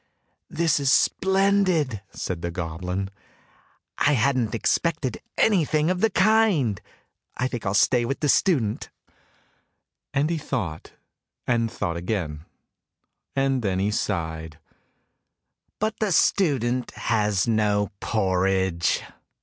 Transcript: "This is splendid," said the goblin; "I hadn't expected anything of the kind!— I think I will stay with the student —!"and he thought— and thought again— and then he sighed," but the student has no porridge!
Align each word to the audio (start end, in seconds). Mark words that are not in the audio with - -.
"This 0.49 0.79
is 0.79 0.91
splendid," 0.91 2.01
said 2.09 2.41
the 2.41 2.49
goblin; 2.49 3.11
"I 3.99 4.13
hadn't 4.13 4.55
expected 4.55 5.21
anything 5.37 5.91
of 5.91 6.01
the 6.01 6.09
kind!— 6.09 6.81
I 7.37 7.47
think 7.47 7.67
I 7.67 7.69
will 7.69 7.73
stay 7.75 8.03
with 8.05 8.19
the 8.21 8.27
student 8.27 8.89
—!"and 10.15 10.31
he 10.31 10.39
thought— 10.39 10.93
and 11.45 11.71
thought 11.71 11.97
again— 11.97 12.45
and 13.35 13.61
then 13.61 13.77
he 13.77 13.91
sighed," 13.91 14.57
but 15.79 15.99
the 15.99 16.11
student 16.11 16.89
has 16.95 17.47
no 17.47 17.91
porridge! 17.99 19.03